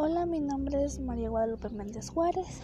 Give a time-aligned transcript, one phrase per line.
[0.00, 2.60] Hola, mi nombre es María Guadalupe Méndez Juárez,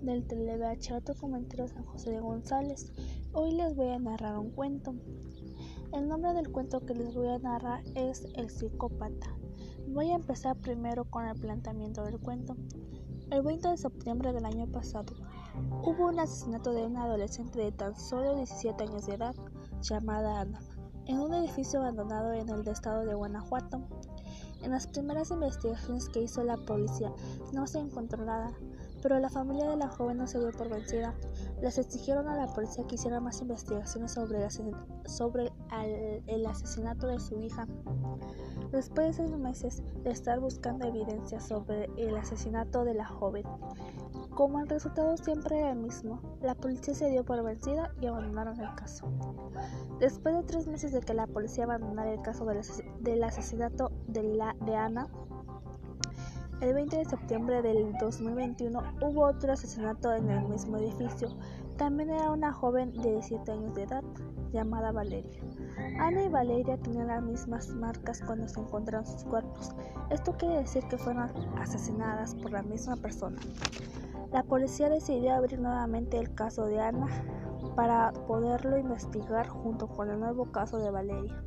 [0.00, 2.90] del TeleVH Documentero San José de González.
[3.34, 4.94] Hoy les voy a narrar un cuento.
[5.92, 9.26] El nombre del cuento que les voy a narrar es El psicópata.
[9.88, 12.56] Voy a empezar primero con el planteamiento del cuento.
[13.30, 15.12] El 20 de septiembre del año pasado
[15.84, 19.34] hubo un asesinato de una adolescente de tan solo 17 años de edad
[19.82, 20.60] llamada Ana
[21.10, 23.82] en un edificio abandonado en el estado de Guanajuato.
[24.62, 27.12] En las primeras investigaciones que hizo la policía
[27.52, 28.52] no se encontró nada,
[29.02, 31.14] pero la familia de la joven no se dio por vencida.
[31.62, 34.38] Les exigieron a la policía que hiciera más investigaciones sobre,
[36.26, 37.66] el, asesinato de su hija.
[38.70, 43.44] Después de seis meses de estar buscando evidencia sobre el asesinato de la joven,
[44.40, 48.58] como el resultado siempre era el mismo, la policía se dio por vencida y abandonaron
[48.58, 49.06] el caso.
[49.98, 54.56] Después de tres meses de que la policía abandonara el caso del, asesinato de, la,
[54.64, 55.08] de Ana,
[56.62, 61.36] el 20 de septiembre del 2021 hubo otro asesinato en el mismo edificio.
[61.76, 64.02] También era una joven de 17 años de edad,
[64.54, 65.38] llamada Valeria.
[65.98, 69.74] Ana y Valeria tenían las mismas marcas cuando se encontraron sus cuerpos.
[70.08, 73.36] Esto quiere decir que fueron asesinadas por la misma persona.
[74.32, 77.08] La policía decidió abrir nuevamente el caso de Ana
[77.74, 81.42] para poderlo investigar junto con el nuevo caso de Valeria.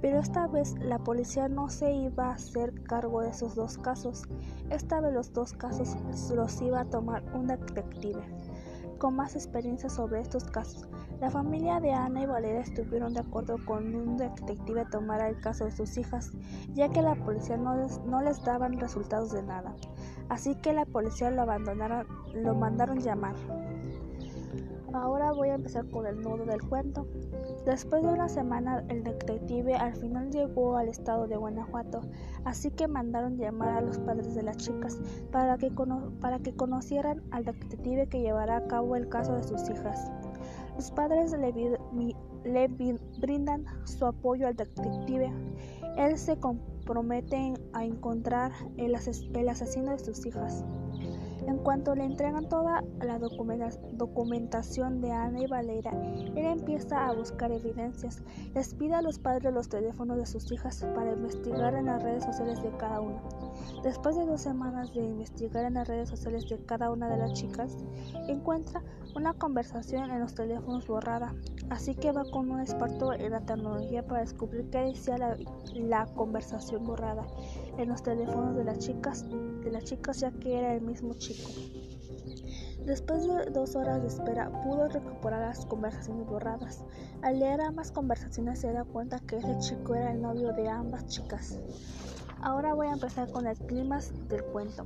[0.00, 4.22] Pero esta vez la policía no se iba a hacer cargo de esos dos casos.
[4.70, 5.96] Esta vez los dos casos
[6.34, 8.22] los iba a tomar un detective
[9.00, 10.86] con más experiencia sobre estos casos.
[11.20, 15.64] La familia de Ana y Valeria estuvieron de acuerdo con un detective tomar el caso
[15.64, 16.30] de sus hijas,
[16.74, 19.74] ya que la policía no les, no les daban resultados de nada.
[20.28, 23.34] Así que la policía lo abandonaron, lo mandaron llamar.
[24.92, 27.06] Ahora voy a empezar con el nudo del cuento.
[27.64, 32.00] Después de una semana, el detective al final llegó al estado de Guanajuato,
[32.44, 34.98] así que mandaron llamar a los padres de las chicas
[35.30, 35.70] para que,
[36.20, 40.10] para que conocieran al detective que llevará a cabo el caso de sus hijas.
[40.76, 42.68] Los padres le,
[43.18, 45.32] brindan su apoyo al detective.
[45.96, 50.64] Él se compromete a encontrar el asesino de sus hijas.
[51.50, 57.50] En cuanto le entregan toda la documentación de Ana y Valera, él empieza a buscar
[57.50, 58.22] evidencias.
[58.54, 62.22] Les pide a los padres los teléfonos de sus hijas para investigar en las redes
[62.22, 63.20] sociales de cada una.
[63.82, 67.32] Después de dos semanas de investigar en las redes sociales de cada una de las
[67.32, 67.76] chicas,
[68.28, 68.84] encuentra
[69.16, 71.34] una conversación en los teléfonos borrada.
[71.68, 75.36] Así que va con un experto en la tecnología para descubrir qué decía la,
[75.74, 77.26] la conversación borrada
[77.82, 81.50] en los teléfonos de las chicas, de las chicas ya que era el mismo chico.
[82.84, 86.82] Después de dos horas de espera, pudo recuperar las conversaciones borradas.
[87.22, 91.06] Al leer ambas conversaciones se da cuenta que ese chico era el novio de ambas
[91.06, 91.58] chicas.
[92.42, 94.84] Ahora voy a empezar con el clima del cuento.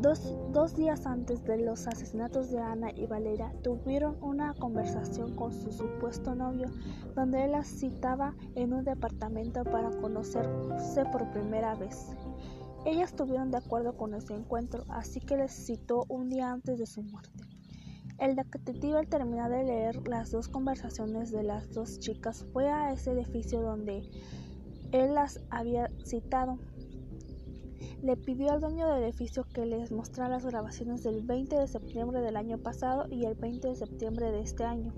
[0.00, 5.52] Dos, dos, días antes de los asesinatos de Ana y Valeria, tuvieron una conversación con
[5.52, 6.66] su supuesto novio,
[7.14, 12.08] donde él las citaba en un departamento para conocerse por primera vez.
[12.84, 16.86] Ellas estuvieron de acuerdo con ese encuentro, así que les citó un día antes de
[16.86, 17.44] su muerte.
[18.18, 22.92] El detective al terminar de leer las dos conversaciones de las dos chicas fue a
[22.92, 24.10] ese edificio donde
[24.92, 26.58] él las había citado.
[28.02, 32.20] Le pidió al dueño del edificio que les mostrara las grabaciones del 20 de septiembre
[32.20, 34.92] del año pasado y el 20 de septiembre de este año.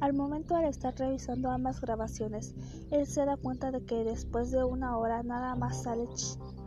[0.00, 2.54] Al momento de estar revisando ambas grabaciones,
[2.90, 6.04] él se da cuenta de que después de una hora nada más sale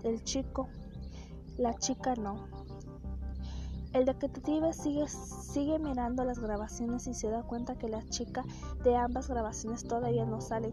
[0.03, 0.67] el chico,
[1.57, 2.47] la chica no.
[3.97, 8.45] El detective sigue, sigue mirando las grabaciones y se da cuenta que la chica
[8.83, 10.71] de ambas grabaciones todavía no sale.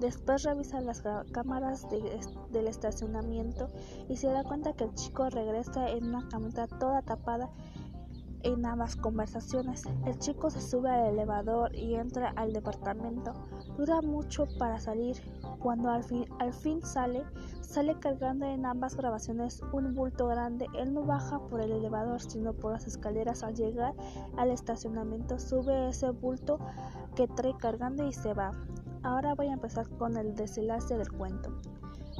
[0.00, 3.68] Después revisa las cámaras del estacionamiento
[4.08, 7.50] y se da cuenta que el chico regresa en una camioneta toda tapada
[8.44, 9.82] en ambas conversaciones.
[10.06, 13.34] El chico se sube al elevador y entra al departamento.
[13.76, 15.16] Dura mucho para salir.
[15.58, 17.24] Cuando al fin, al fin sale,
[17.60, 20.66] sale cargando en ambas grabaciones un bulto grande.
[20.74, 23.42] Él no baja por el elevador, sino por las escaleras.
[23.42, 23.94] Al llegar
[24.36, 26.58] al estacionamiento, sube ese bulto
[27.16, 28.52] que trae cargando y se va.
[29.02, 31.50] Ahora voy a empezar con el desenlace del cuento.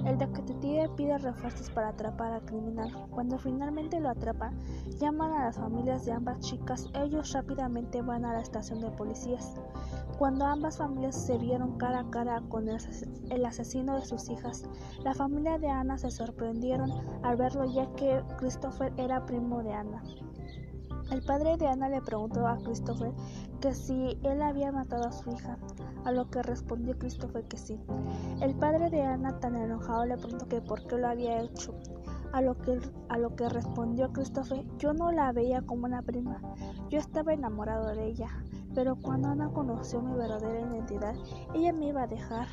[0.05, 2.91] El detective pide refuerzos para atrapar al criminal.
[3.11, 4.53] Cuando finalmente lo atrapa,
[4.99, 6.91] llaman a las familias de ambas chicas.
[6.95, 9.55] Ellos rápidamente van a la estación de policías.
[10.19, 14.65] Cuando ambas familias se vieron cara a cara con el asesino de sus hijas,
[15.03, 16.91] la familia de Ana se sorprendieron
[17.23, 20.03] al verlo ya que Christopher era primo de Ana.
[21.11, 23.13] El padre de Ana le preguntó a Christopher
[23.61, 25.59] que si él había matado a su hija,
[26.05, 27.79] a lo que respondió Christopher que sí.
[28.41, 31.75] El padre de Ana, tan enojado, le preguntó que por qué lo había hecho,
[32.33, 36.41] A lo que, a lo que respondió Christopher, yo no la veía como una prima,
[36.91, 38.29] yo estaba enamorado de ella,
[38.75, 41.15] pero cuando Ana conoció mi verdadera identidad,
[41.55, 42.49] ella me iba a dejar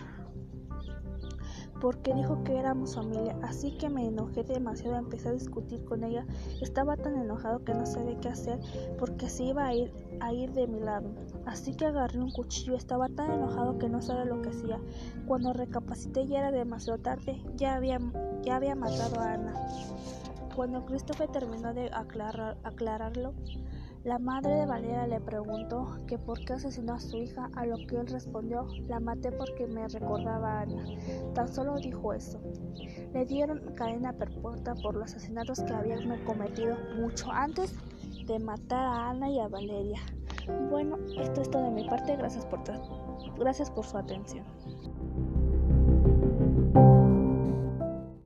[1.82, 6.28] porque dijo que éramos familia, así que me enojé demasiado, empecé a discutir con ella,
[6.62, 8.60] estaba tan enojado que no sabía qué hacer
[9.00, 11.10] porque se iba a ir, a ir de mi lado,
[11.48, 14.80] así que agarré un cuchillo, estaba tan enojado que no sabía lo que hacía,
[15.26, 18.00] cuando recapacité ya era demasiado tarde, ya había,
[18.44, 19.54] ya había matado a Ana.
[20.56, 23.34] Cuando Christopher terminó de aclararlo,
[24.04, 27.78] la madre de Valeria le preguntó que por qué asesinó a su hija, a lo
[27.86, 30.84] que él respondió, la maté porque me recordaba a Ana.
[31.36, 32.40] Tan solo dijo eso.
[33.14, 37.76] Le dieron cadena perpetua por los asesinatos que habían cometido mucho antes
[38.26, 40.00] de matar a Ana y a Valeria.
[40.70, 42.16] Bueno, esto es todo de mi parte.
[42.16, 42.62] Gracias por,
[43.38, 44.46] gracias por su atención.